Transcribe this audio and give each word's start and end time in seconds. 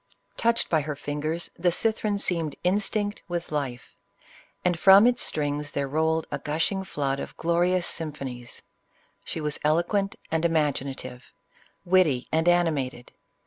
CLEOPATRA. 0.35 0.41
17 0.41 0.43
Touched 0.55 0.69
by 0.71 0.81
her 0.81 0.95
fingers, 0.95 1.51
the 1.59 1.69
cithern 1.69 2.19
seemed 2.19 2.55
instinct 2.63 3.21
with 3.27 3.51
life, 3.51 3.95
and 4.65 4.79
from 4.79 5.05
its 5.05 5.21
strings 5.21 5.73
there 5.73 5.87
rolled 5.87 6.25
a 6.31 6.39
gushing 6.39 6.83
flood 6.83 7.19
of 7.19 7.37
glorious 7.37 7.85
symphonies. 7.85 8.63
She 9.23 9.39
was 9.39 9.59
eloquent 9.63 10.15
and 10.31 10.43
imaginative, 10.43 11.31
witty 11.85 12.25
and 12.31 12.49
animated. 12.49 13.11